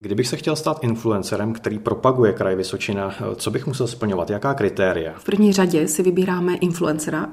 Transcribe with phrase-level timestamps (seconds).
[0.00, 4.30] Kdybych se chtěl stát influencerem, který propaguje kraj Vysočina, co bych musel splňovat?
[4.30, 5.12] Jaká kritéria?
[5.18, 7.28] V první řadě si vybíráme influencera,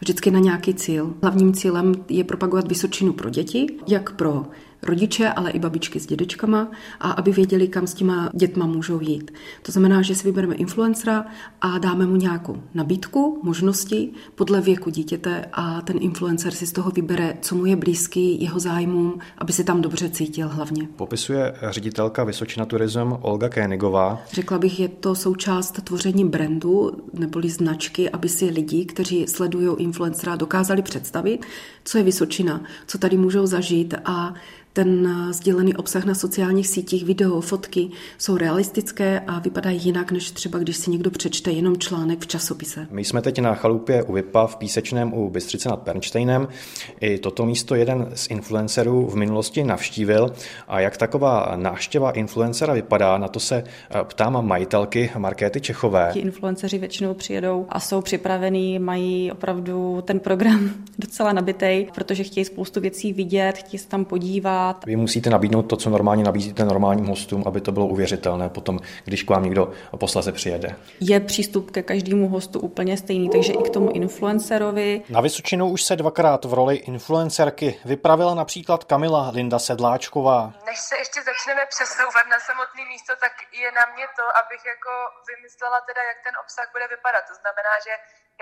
[0.00, 1.14] vždycky na nějaký cíl.
[1.22, 4.44] Hlavním cílem je propagovat Vysočinu pro děti, jak pro
[4.84, 9.30] rodiče, ale i babičky s dědečkama a aby věděli, kam s těma dětma můžou jít.
[9.62, 11.26] To znamená, že si vybereme influencera
[11.60, 16.90] a dáme mu nějakou nabídku, možnosti podle věku dítěte a ten influencer si z toho
[16.90, 20.88] vybere, co mu je blízký, jeho zájmům, aby se tam dobře cítil hlavně.
[20.96, 24.22] Popisuje ředitelka Vysočina Turism Olga Kénigová.
[24.32, 30.36] Řekla bych, je to součást tvoření brandu neboli značky, aby si lidi, kteří sledují influencera,
[30.36, 31.46] dokázali představit,
[31.84, 34.34] co je Vysočina, co tady můžou zažít a
[34.74, 37.88] ten sdělený obsah na sociálních sítích, video, fotky
[38.18, 42.86] jsou realistické a vypadají jinak, než třeba když si někdo přečte jenom článek v časopise.
[42.90, 46.48] My jsme teď na chalupě u Vypa v Písečném u Bystřice nad Pernštejnem.
[47.00, 50.32] I toto místo jeden z influencerů v minulosti navštívil.
[50.68, 56.10] A jak taková návštěva influencera vypadá, na to se eh, ptám majitelky Markéty Čechové.
[56.12, 62.44] Ti influenceři většinou přijedou a jsou připravení, mají opravdu ten program docela nabitý, protože chtějí
[62.44, 64.84] spoustu věcí vidět, chtějí se tam podívat, dát.
[64.84, 69.22] Vy musíte nabídnout to, co normálně nabízíte normálním hostům, aby to bylo uvěřitelné potom, když
[69.22, 70.76] k vám někdo posleze přijede.
[71.00, 75.02] Je přístup ke každému hostu úplně stejný, takže i k tomu influencerovi.
[75.08, 80.40] Na Vysočinu už se dvakrát v roli influencerky vypravila například Kamila Linda Sedláčková.
[80.70, 84.92] Než se ještě začneme přesouvat na samotné místo, tak je na mě to, abych jako
[85.30, 87.22] vymyslela teda, jak ten obsah bude vypadat.
[87.30, 87.92] To znamená, že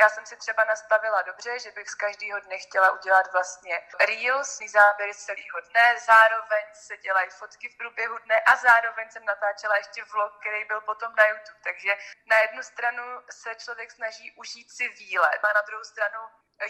[0.00, 3.74] já jsem si třeba nastavila dobře, že bych z každého dne chtěla udělat vlastně
[4.08, 9.24] reels, záběry z celého dne, zároveň se dělají fotky v průběhu dne a zároveň jsem
[9.32, 11.60] natáčela ještě vlog, který byl potom na YouTube.
[11.68, 11.92] Takže
[12.32, 13.04] na jednu stranu
[13.40, 16.22] se člověk snaží užít si výlet a na druhou stranu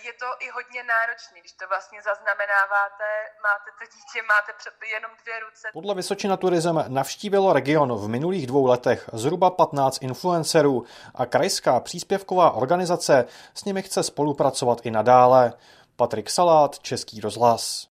[0.09, 3.09] je to i hodně náročný, když to vlastně zaznamenáváte,
[3.49, 4.51] máte to dítě, máte
[4.97, 5.65] jenom dvě ruce.
[5.73, 12.51] Podle Vysočina Turism navštívilo region v minulých dvou letech zhruba 15 influencerů a krajská příspěvková
[12.51, 13.15] organizace
[13.55, 15.53] s nimi chce spolupracovat i nadále.
[15.97, 17.81] Patrik Salát, Český rozhlas.